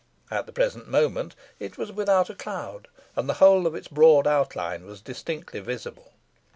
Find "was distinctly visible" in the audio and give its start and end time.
4.87-6.13